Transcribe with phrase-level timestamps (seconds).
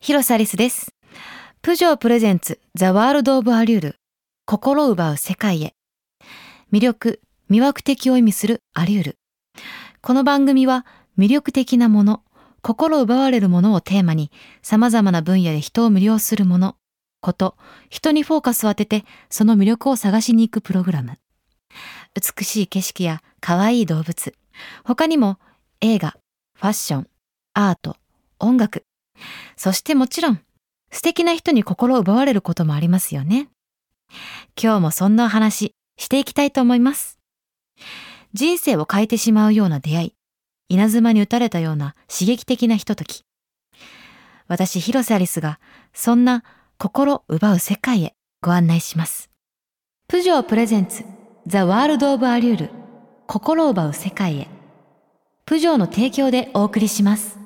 [0.00, 0.94] 広瀬アリスです。
[1.60, 3.96] プジョープレゼンツザワールドオブアリュール。
[4.46, 5.74] 心奪う世界へ。
[6.72, 7.20] 魅力
[7.50, 9.18] 魅惑的を意味するアリュール。
[10.00, 10.86] この番組は
[11.18, 12.22] 魅力的なもの
[12.62, 14.30] 心奪われるものをテーマに
[14.62, 16.76] 様々な分野で人を魅了するもの
[17.20, 17.58] こと
[17.90, 21.18] 人にフォーカスを当ててその魅力を探しに行くプログラム。
[22.14, 24.34] 美しい景色や可愛い動物。
[24.84, 25.38] 他にも
[25.82, 26.16] 映画
[26.54, 27.06] ファッション
[27.52, 27.96] アート
[28.40, 28.84] 音楽
[29.56, 30.40] そしてもちろん
[30.90, 33.48] 素敵な人に心奪われることもありますよね。
[34.60, 37.18] 今日もそんなお話していきたいと思います。
[38.32, 40.14] 人生を変えてしまうような出会い、
[40.68, 43.24] 稲妻に打たれたような刺激的なひととき。
[44.48, 45.60] 私、広瀬アリスが
[45.92, 46.42] そんな
[46.78, 49.30] 心奪う世界へご案内します。
[50.08, 51.04] プジョープレゼンツ
[51.46, 52.70] ザワールドオブアリュール
[53.26, 54.48] 心奪う世界へ。
[55.44, 57.39] プジョーの提供でお送りします。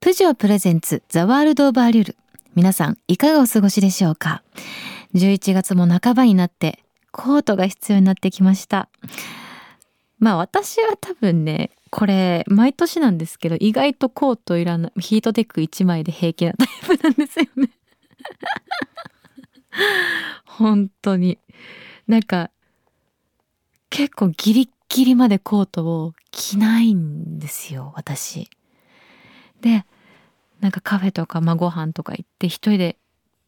[0.00, 2.16] プジョープレゼンツザワールドオブアリュール。
[2.56, 4.42] 皆さんいかがお過ごしでしょうか
[5.14, 6.80] ？11月も半ばになって
[7.12, 8.88] コートが必要になってきました。
[10.18, 17.70] まあ私は多分ねこれ毎年なんですけど意外とコートいらないヒートテック1枚で平気なタイプなんですよね。
[20.46, 21.38] 本当に。
[22.08, 22.50] なんか
[23.88, 28.50] 結構ギリッギリまでコートを着ないんですよ私
[29.62, 29.86] で
[30.60, 32.96] なんかカフェとか、まあ、ご飯とか行って一人で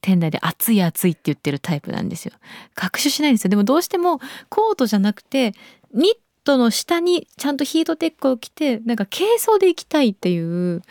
[0.00, 2.32] 店内で暑い暑いって言ってるタイプなんですよ。
[2.74, 3.50] 学習しないんですよ。
[3.50, 5.52] でもどうしてもコートじゃなくて
[5.94, 10.82] ニットの下にちゃんとヒートテックを着てなんか軽装で行きたいっていう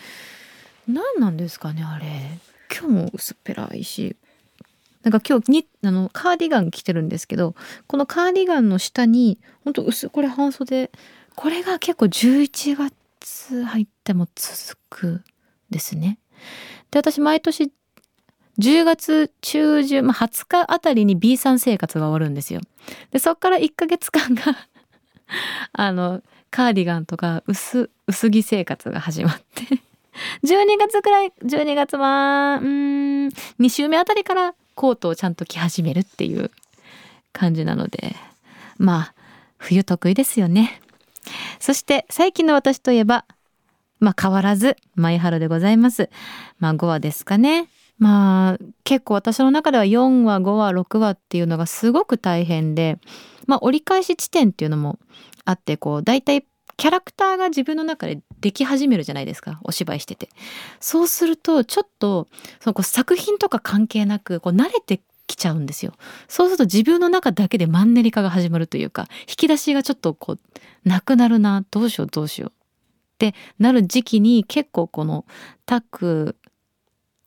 [0.88, 2.06] 何なんですかねあれ。
[2.74, 4.16] 今日も薄っぺらいし。
[5.04, 7.56] なんか今日にあのカーディガン着てるんですけど
[7.88, 10.92] このカーディガンの下にほんと薄これ半袖
[11.36, 15.24] これが結構11月入っても続く
[15.70, 16.20] ですね。
[16.92, 17.72] で私毎年
[18.60, 22.62] 10月中旬、まあ、20日あたりに B さん生活が終わるんですよ。
[23.12, 24.44] でそっから1ヶ月間が
[25.74, 29.64] あのカーディガンとか薄薄着生活が始まって
[30.44, 33.28] 12月くらい12月はうん
[33.60, 36.50] 2週目あたりからコートをちゃんと着始めるっていう
[37.34, 38.16] 感じなので
[38.80, 39.14] まあ
[39.60, 40.82] 冬得意ですよね。
[41.60, 43.26] そして最近の私といえば
[44.00, 46.10] まあ変わらず、マイハルでございます。
[46.58, 47.68] まあ5話ですかね。
[48.00, 52.98] まあ結構私の中では4話、5話、6話っていうのがすごく大変で、
[53.46, 54.98] まあ折り返し地点っていうのも
[55.46, 59.60] あって、こう大体キャラクターが自分の中ででき始めるじゃないですか。
[59.64, 60.30] お芝居してて。
[60.80, 62.28] そうするとちょっと
[62.60, 65.94] そのこう作品とか関係なくこう慣れてきちゃうんですよ。
[66.28, 70.40] そうすると自分の中だけでマンネリ化が始まるというか、引き出しがちょっとこう
[70.84, 72.52] なくなるな、どうしようどうしよう。
[72.52, 72.54] っ
[73.22, 75.26] てなる時期に結構この
[75.68, 76.36] タク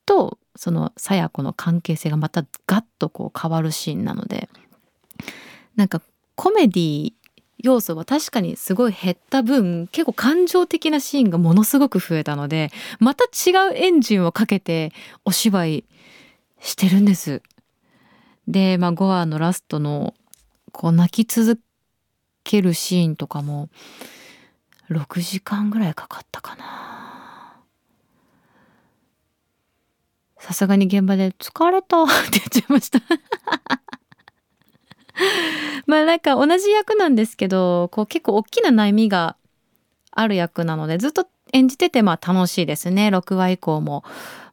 [0.07, 4.49] とそのさや子の関係性がまたガッとこう変わるシーンなので
[5.77, 6.03] なんか
[6.35, 7.13] コメディ
[7.65, 14.93] 要素は確かにすごい減った分結構感情的なシーンがものすごく増えたのでまた違うエンジンをかけて
[15.25, 15.85] お芝居
[16.61, 17.43] してるんです。
[18.47, 20.13] で、まあ、5話のラストの
[20.73, 21.59] こう泣き続
[22.43, 23.71] けるシーンとかも
[24.91, 27.63] 6時間ぐらいかかったかな
[30.39, 33.01] さすがに現場で「疲れた」って言っちゃいました
[35.87, 39.37] まあなんか同じ役なんですけどこう結構大きな悩みが
[40.11, 43.09] ある役なのでずっと演じててまあ楽しいですね。
[43.09, 44.05] 6話以降も。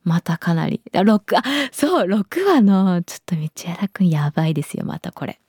[0.03, 0.81] またかなり。
[0.93, 3.41] 6あそう6話のちょっと道
[3.71, 4.85] 枝くんやばいですよ。
[4.85, 5.39] またこれ。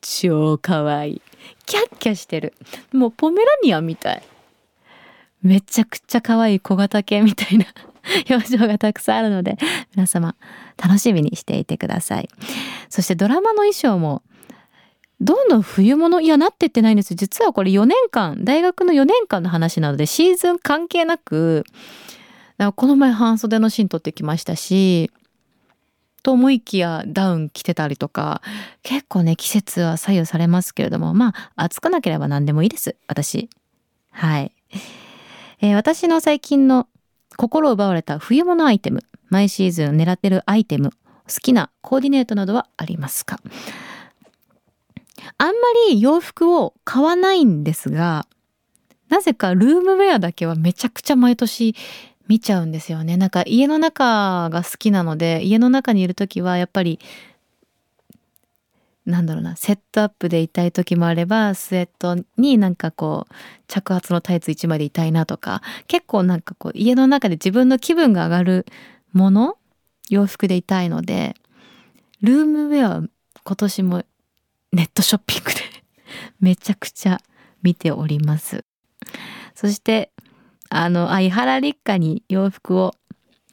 [0.00, 1.22] 超可愛い
[1.66, 2.54] キャッキャしてる。
[2.92, 4.22] もうポメラニアみたい。
[5.42, 7.66] めちゃくちゃ可愛い小型犬みたいな
[8.30, 9.58] 表情がたくさんあるので
[9.94, 10.36] 皆様
[10.82, 12.28] 楽しみにしていてください。
[12.88, 14.22] そしてドラマの衣装も
[15.20, 21.64] どんどん冬物いやなってってないんです実はこれ4年間大学の4年間の話なのでシーズン関係なく
[22.76, 25.10] この前半袖のシーン撮ってきましたし
[26.22, 28.40] と思いきやダウン着てたりとか
[28.82, 32.96] 結構ね季節は左右されますけれどもまあ暑くなければ何でもいいです。
[33.06, 33.50] 私。
[34.10, 34.52] はい、
[35.60, 36.88] えー私の最近の
[37.36, 40.90] 心を奪われた冬物アイテム毎シーズン狙ってるアイテム
[41.28, 43.38] 好きなコーディネートなどはありますか？
[45.38, 45.52] あんま
[45.90, 48.26] り洋服を買わないんですが
[49.08, 51.74] なぜかルームウェアだけはめちゃくちゃ毎年
[52.26, 53.18] 見ちゃうんですよね。
[53.18, 56.98] なんか家の中が好きなので家の中にいる時はやっぱり
[59.04, 63.34] なんだろうなセットアップでいたい時もあればスウェットになんかこう
[63.68, 68.66] 着圧のタイツ1枚でいたいなとか結構なんかこう家の中で自分の気分が上がる
[69.12, 69.58] もの
[70.08, 71.34] 洋服でいたいので
[72.22, 73.08] ルームウェア
[73.44, 74.04] 今年も
[74.74, 75.60] ネットショッピングで
[76.40, 77.20] めちゃくちゃ
[77.62, 78.64] 見ております
[79.54, 80.10] そして
[80.68, 82.94] あのあ伊原立花に洋服を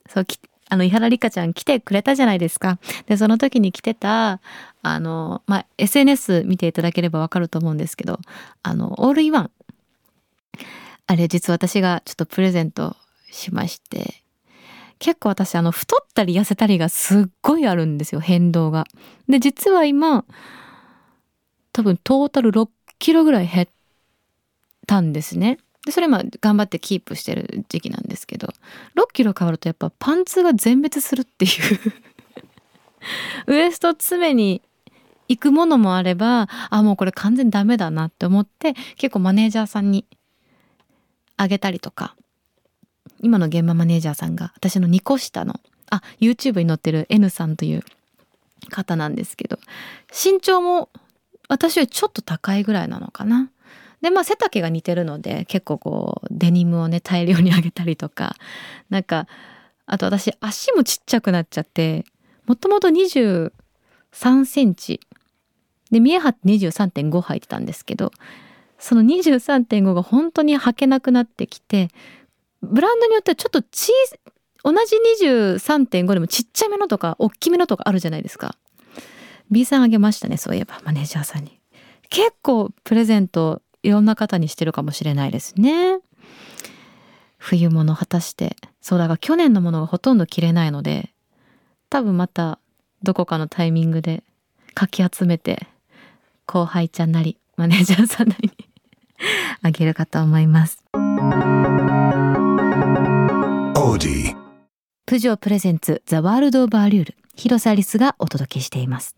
[0.10, 0.26] そう
[0.72, 2.80] あの、伊原里香ちゃん来てくれたじゃないですか。
[3.06, 4.40] で、その時に着てた、
[4.82, 8.20] あの、まあ、SNS 見ていただければわかると思うんですけど、
[8.64, 9.52] あの、オールインワン。
[11.08, 12.96] あれ、実は私がちょっとプレゼント
[13.30, 14.24] しまして、
[14.98, 18.86] 結構私、あの、太ったり痩せたりがすっごいあるんですよ、変動が。
[19.28, 20.24] で、実は今、
[21.74, 22.70] 多分トータル6
[23.00, 23.68] キロぐらい減っ
[24.88, 25.58] たんですね。
[25.86, 28.50] でそれ今頑張ってキープしてる時期なんですけど。
[28.96, 31.52] 6キロ変わるとやっぱパンツが全滅するっていう。
[33.48, 34.62] ウエスト詰めに
[35.28, 40.06] 行くものもあればあもうこれ完全ダメだなって思って結構マネージャーさんに
[41.38, 42.16] あげたりとか。
[43.24, 45.60] 今の現場マネージャーさんが私の2個下の
[45.92, 47.84] あ YouTube に載ってる N さんという
[48.70, 49.60] 方なんですけど。
[50.12, 50.90] 身長も
[51.52, 53.52] 私よりちょっと高いぐらいなのかな。
[54.02, 58.36] でまあ背丈が似てるので結構こうデニムをね大量にあげたりとか。
[58.90, 59.28] なんか
[59.86, 62.06] あと私足もちっちゃくなっちゃって
[62.46, 63.52] もともと23
[64.46, 65.02] センチ。
[65.92, 68.14] で見え張って23.5履いてたんですけど
[68.80, 71.90] その23.5が本当に履けなくなってきて
[72.62, 73.92] ブランドによってはちょっと小
[74.64, 78.56] 同じ23.5でもちっちゃめのとか大きめのとかあるじゃないですか。
[79.52, 81.60] B さんあげましたねそういえばマネージャーさんに
[82.10, 86.00] 結構プレゼントいろんな方にしてるかもしれないですね。
[87.38, 91.10] 冬物果たしてそうだから去年のものがほとんど着れないので
[91.90, 92.60] 多分また
[93.02, 94.24] どこかのタイミングで
[94.76, 95.68] かき集めて
[96.46, 98.70] 後輩ちゃんなりマネージャーさんなりに
[99.64, 100.84] あげるかと思います。
[105.06, 109.16] プジョープレゼンツザワールドオブアリュール広瀬アリスがお届けしています。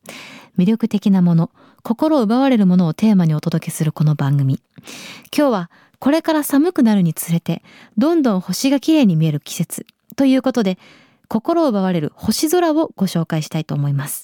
[0.58, 1.52] 魅力的なもの、
[1.84, 4.62] 心を奪われるものをテーマにお届けするこの番組。
[5.36, 7.64] 今日はこれから寒くなるにつれて、
[7.98, 9.86] どんどん星が綺麗に見える季節
[10.16, 10.80] ということで、
[11.28, 14.24] 心を奪われる星空をご紹介したいと思います。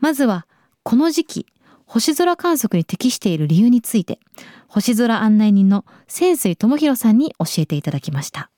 [0.00, 0.46] まずは、
[0.82, 1.46] この時期、
[1.84, 4.18] 星空観測に適している理由について、
[4.66, 8.50] 星空案内人の潜水智弘さんに教えていただきました。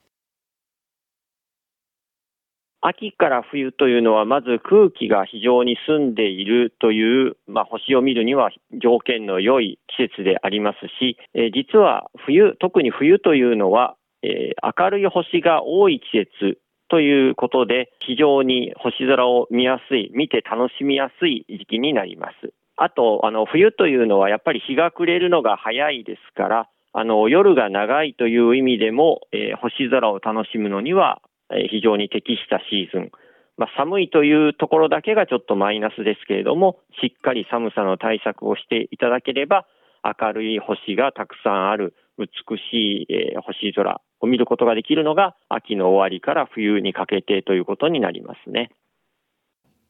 [2.81, 8.51] 秋から冬というのは、まず空気が非常に澄んでいるという、まあ、星を見るには
[8.81, 16.59] 条件の良い季節でありますし、えー、実は冬、特に冬というのは、えー、明るい星が多い季節
[16.89, 22.53] ということで、非常に星空を見やすい、見て楽しみやすい時期になります。
[22.77, 31.21] あと、あの、冬というのはやっぱり日が暮れるのが早いですから、あの、夜が長いという意味でも、えー、星空を楽しむのには
[31.69, 33.11] 非常に適したシーズン。
[33.57, 39.65] まあ、寒いというところだけがちょっとマイナスですけれども、しっかり寒さの対策をしていただければ、
[40.03, 42.27] 明るい星がたくさんある美
[42.57, 48.71] しい、え星空を見ることができるのが秋の終わりから冬にかけてということになりますね。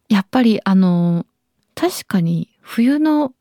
[0.09, 1.25] やっぱりあの
[1.75, 3.33] 確かに冬の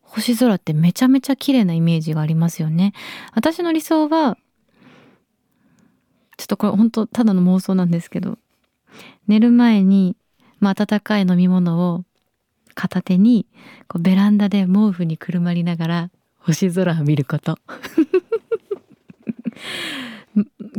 [0.00, 2.92] 星空ってめちゃめちゃ綺麗なイメージがありますよね。
[3.34, 4.36] 私の理想は
[6.42, 8.36] ちょっとこれ本当ただの妄想なんですけど
[9.28, 10.16] 寝る前に、
[10.58, 12.02] まあ、温かい飲み物を
[12.74, 13.46] 片手に
[13.86, 17.58] こうベランダで毛布にくるまりながら星空を見ること。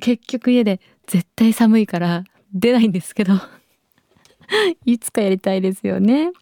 [0.02, 3.36] 結局家で絶対寒いから出ないんですけど
[4.86, 6.34] いつかやりたいですよね。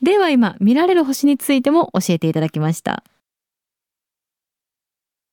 [0.00, 3.02] では今見られる星についても教えていただきました。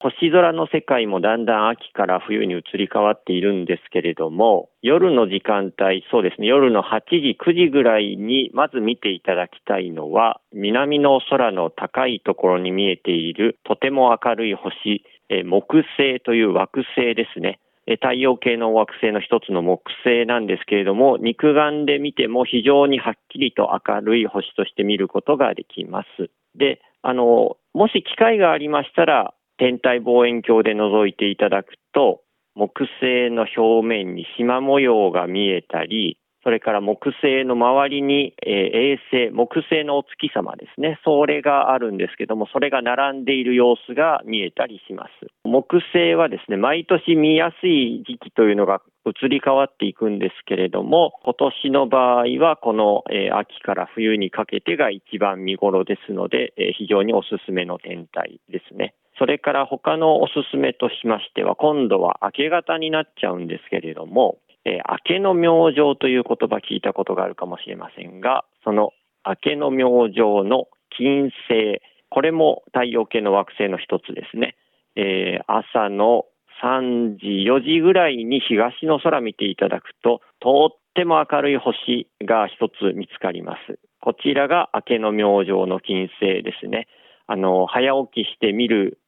[0.03, 17.59] 星空の世界もだんだん秋から冬に移り変わっているんですけれども、夜の時間帯、そうですね、夜の8時、9時ぐらいにまず見ていただきたいのは、南の空の高いところに見えているとても明るい星、え木星という惑星ですね。
[17.85, 26.29] 太陽系の惑星の一つの木星なんですけれども、肉眼で見ても非常にはっきりと明るい星として見ることができます。
[26.55, 32.21] で、あの、もし機会がありましたら、天体望遠鏡で覗いていただくと、
[32.55, 40.99] 木星の表面に縞模様が見えたり、それから木星の周りに、え、衛星、木星のお月様ですね。
[41.05, 45.27] それがあるんですけども、それが並んでいる様子が見えたりします。
[45.45, 58.95] 木星はですね、毎年見やすい時期というのが移り変わっていくんですけれども、今年の場合はこの、え、秋から冬にかけてが一番見頃ですので、え、非常におすすめの天体ですね。
[59.23, 68.89] それから他のおすすめとしましては、今度は明け方になっちゃうんですけれども、えー、明けの明星という言葉聞いたことがあるかもしれませんが、その
[69.25, 74.57] 明けの明星の金星、これも太陽系の惑星の一つですね。
[74.97, 76.25] えー、朝の
[76.61, 83.79] 3時、4時ぐらいに東の空見ていただくと、とっても明るい星が一つ見つかります。
[84.01, 86.89] こちらが明けの明星の金星ですね。
[87.25, 88.99] あの、早起きして見る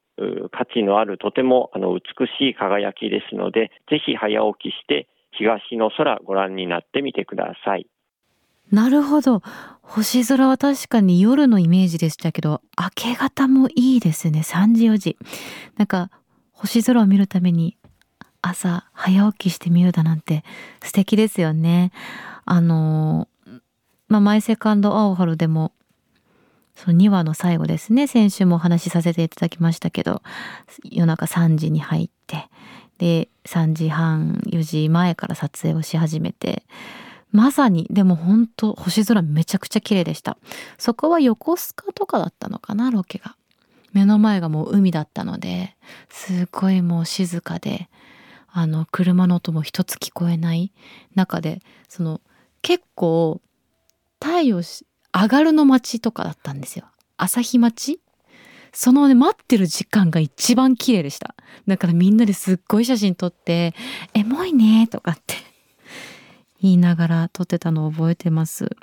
[0.52, 5.08] 価値のあるとてもあの美しい輝きですので、ぜひ早起きして
[5.38, 7.88] 東の空ご覧になってみてください。
[8.72, 9.42] なるほど。
[9.82, 14.40] 星空は確かに夜のイメージでしたけど、明け方もいいですね。
[14.40, 15.18] 3時4時。
[15.78, 16.10] なんか
[16.52, 17.78] 星空を見るために
[18.42, 20.44] 朝早起きしてみるだなんて
[20.82, 21.92] 素敵ですよね。
[22.46, 23.28] あの
[24.08, 25.72] まあ、マイセカンドアオハルでも
[26.76, 28.08] その2話の最後ですね。
[28.08, 30.22] 先週もお話しさせていただきましたけど
[30.84, 32.50] 夜中3時に入って
[32.98, 36.64] で3時半4時前から撮影をし始めて
[37.32, 40.38] まさにでも本当星空めちゃくちゃ綺麗でした。
[40.78, 43.36] そこは横須賀とかだったのかなロケが。
[43.92, 45.78] 目の前がもう海だったので
[46.10, 47.90] すごいもう静かで
[48.52, 50.74] あの車の音も一つ聞こえない
[51.16, 52.20] 中でその
[52.62, 53.42] 結構
[54.22, 54.62] 太陽
[55.16, 56.86] 上がるの街とかだったんですよ。
[57.18, 58.02] 朝日町
[58.74, 61.36] そのね待ってる時間が一番綺麗でした。
[61.66, 63.74] だからみんなですっごい写真撮って
[64.14, 65.36] 「エモいね」とかって。
[66.62, 68.76] 言いながら撮ってたのを覚えてます。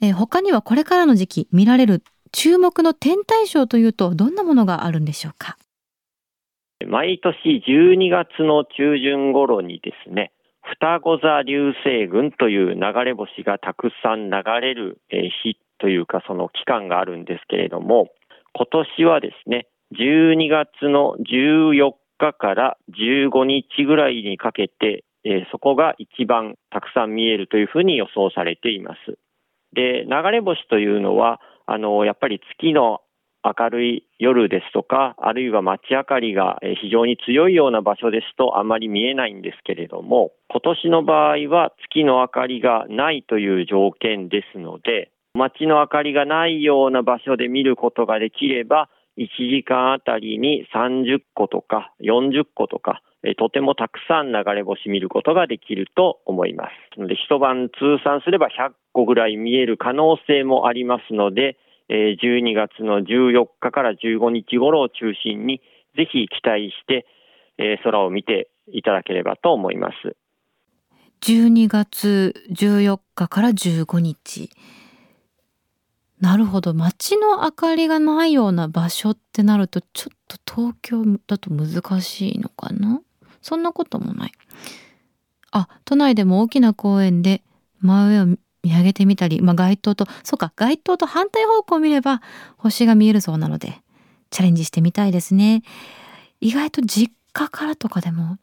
[0.00, 2.02] え他にはこれからの時期見られる
[2.32, 5.58] 注目の天体ショーというとどんなものがあるんでしょうか？
[6.86, 10.32] 毎年12月の中旬頃にですね
[10.82, 18.08] 双子座流星群という流れ星がたくさん流れる日というかその期間があるんですけれども
[18.52, 18.66] 今
[18.98, 29.18] 年はですね12月の14日から15日ぐらいにかけて、え、そこが一番たくさん見えるというふうに予想されています。
[29.74, 33.00] で、流れ星というのは、あの、やっぱり月の
[33.44, 53.02] 明るい夜ですとか、あるいは街明かりが非常に強いような場所ですとあまり見えないんですけれども、今年の場合は月の明かりがないという条件ですので、街の明かりがないような場所で見ることができれば、1時間あたりに30個とか40個とか、
[53.38, 57.06] とてもたくさん流れ星見ることができると思います。
[57.06, 61.56] で一晩通算すれば100個ぐらい見える可能性もありますので、
[61.92, 65.60] 12月の14日から15日頃を中心に、
[65.94, 67.06] ぜひ期待して、
[67.84, 70.16] 空を見ていただければと思います。
[71.20, 74.50] 12月14日から15日。
[76.20, 76.72] なるほど。
[76.72, 83.02] 街の明かりがないような場所ってなると、ちょっと東京だと難しいのかな？
[83.40, 84.32] そんなこともない。
[85.50, 87.42] あ、都内でも大きな公園で
[87.80, 92.22] 真上を見上げてみたり、まあ、街灯と、そうか、街灯と反対方向を見れば
[92.56, 93.80] 星が見えるそうなので、
[94.30, 95.62] チャレンジしてみたいですね。
[96.40, 98.38] 意外と実家からとかでも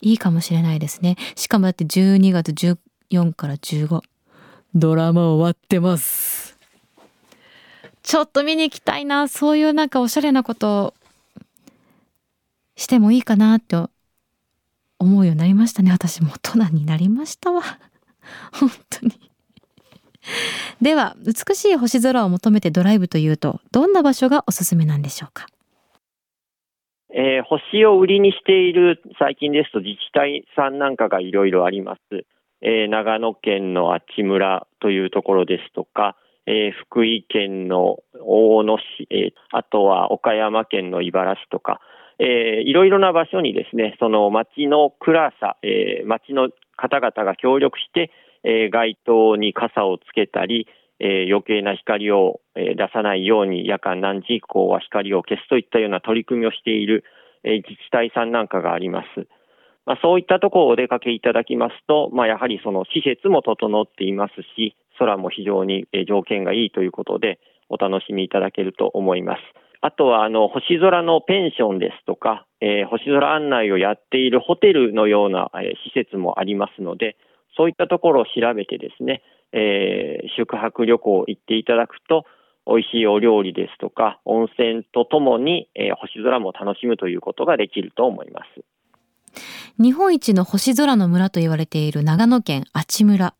[0.00, 1.16] いいかもしれないですね。
[1.34, 4.00] しかもだって12月14から15。
[4.74, 6.58] ドラマ終わってます。
[8.02, 9.26] ちょっと見に行きたいな。
[9.26, 10.94] そういうなんかおしゃれなことを
[12.76, 13.76] してもいいかなって
[14.98, 15.90] 思うようになりましたね。
[15.90, 17.62] 私も大人になりましたわ。
[18.52, 19.25] 本当に。
[20.82, 25.46] では美しい星空を求めてドライブというとどんな場所がおすすめなんでしょうか？
[27.10, 32.26] えー、星を売りにしている最近ですと自治体さんなんかがいろいろあります、
[32.60, 36.16] えー、長野県の阿智村というところですとか、
[36.46, 41.80] えー、福井県の大野市、えあとは岡山県の井原市とか、
[42.18, 48.10] えいろいろな場所にですねその町の暗さ、え町の方々が協力して
[48.46, 50.68] えー、街灯に傘をつけたり、
[51.00, 57.04] えー、余計な光を、え、出さないように夜間何時以降は光を消すといったような取り組みをしている、
[57.42, 59.26] え、自治体さんなんかがあります。
[59.84, 67.38] まあ、そういったところをお出かけいただきますと、まあ、やはりその施設も整っていますし、空も非常に条件がいいということで、
[67.68, 69.40] お楽しみいただけると思います。
[69.80, 77.16] あとは、あの、星空のペンションですとか、えー、星空案内をやっているホテルのような、えー、施設もありますので、
[77.56, 79.22] そういったところを調べてですね、
[79.52, 82.24] えー、宿泊旅行行っていただくと、
[82.66, 88.64] 美味しいお料理ですとか、温泉とともに、えー、星空も楽しむということができると思います。
[89.78, 93.34] 日本一の星空の村と言われている長野県阿智村。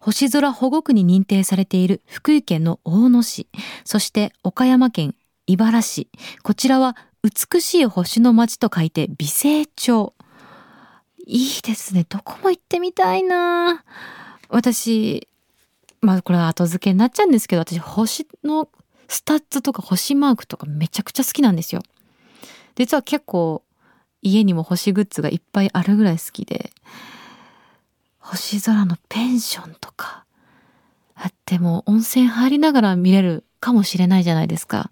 [0.00, 3.48] 星空保護区に認定されている福井県の大野市。
[3.84, 5.14] そして岡山県
[5.46, 6.08] 井原市。
[6.42, 10.15] こちらは美しい星の町と書いて美星町。
[11.26, 12.06] いいですね。
[12.08, 13.84] どこも行ってみたいな
[14.48, 15.28] 私、
[16.00, 18.68] まあこれは後付けになっちゃうんですけど、私星の
[19.08, 21.82] スタッズとか星マークとかめちゃくちゃ好きなんですよ。
[22.76, 23.62] 実は結構
[24.22, 26.70] 家にも星グッズがいっぱいあるぐらい好きで、
[28.18, 30.24] 星空のペンションとか、
[31.16, 34.90] あっても温泉入りながら見れるかもしれないじゃないですか。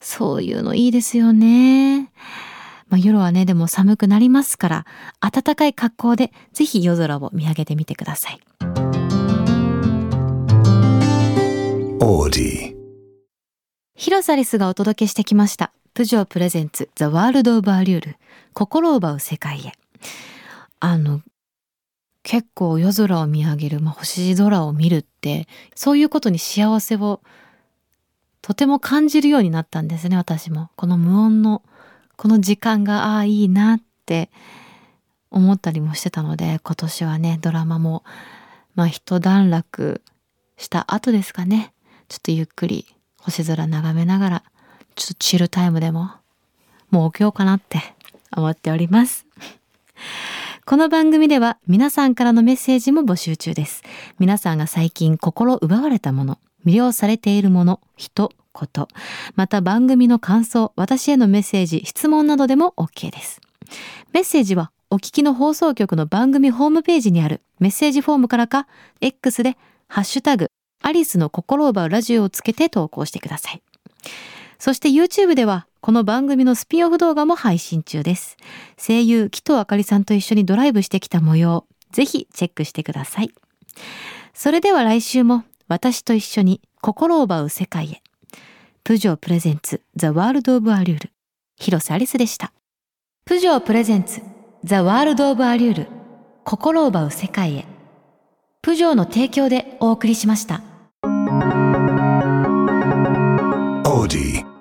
[0.00, 2.10] そういうのいいですよね。
[2.92, 4.86] まあ、夜はね、でも寒くなりますから、
[5.20, 8.40] 暖かい格好でぜひ夜空を見上げてみてください。
[12.00, 12.74] オーディ
[13.94, 15.72] 広サリスがお届けしてきました。
[15.94, 18.16] プジョープレゼンツザワールドオブアリュール
[18.52, 19.72] 心を奪う世界へ。
[20.78, 21.22] あの、
[22.22, 27.22] 結構夜空を見上げる、まあ、星空を見るって、そういうことに幸せを
[28.42, 30.68] とても感じるようになったんですね、私も。
[30.76, 31.62] この無音の、
[32.16, 34.30] この時間が、ああ、いいなって
[35.30, 38.04] 思ったりもしてたので、今年はね、ドラマも、
[38.74, 40.02] まあ一段落
[40.56, 41.72] した後ですかね。
[42.08, 42.86] ちょっとゆっくり
[43.18, 44.42] 星空眺めながら、
[44.94, 46.10] ちょっとチルタイムでも、
[46.90, 47.80] もう起きようかなって
[48.36, 49.26] 思っております。
[50.64, 53.82] この番組では皆さんからのメッセージも募集中です。
[54.18, 58.88] 皆さんが最近心奪われたもの、魅了されているもの、人、こと、
[59.34, 63.40] また番組の感想、私へのメッセージ、質問などでも OK です。
[64.12, 68.66] メッセージはお聞きの放送局の番組ホームページにあるメッセージフォームからか、
[69.00, 69.56] X で
[69.88, 70.48] ハッシュタグ、
[70.82, 73.62] アリスの心を奪うラジオをつけて投稿してください。
[74.58, 78.36] そして YouTube ではこの番組のスピンオフ動画も配信中です。
[78.76, 83.32] 声優、木戸あかりさんと一緒にドライブしてきた模様、ぜひチェックしてください。
[84.34, 88.01] それでは来週も私と一緒に心を奪う世界へ。
[88.84, 91.10] プジョープレゼンツザワールドオブアリュール。
[91.56, 92.52] 広瀬アリスでした。
[93.24, 94.20] プジョープレゼンツ
[94.64, 95.88] ザワールドオブアリュール。
[96.42, 97.64] 心を奪う世界へ。
[98.60, 100.62] プジョーの提供でお送りしました。
[101.04, 104.51] オーディ